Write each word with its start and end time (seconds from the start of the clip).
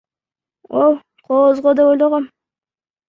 О, 0.79 0.85
кооз 1.27 1.61
го 1.67 1.75
деп 1.81 1.91
ойлогом. 1.93 2.27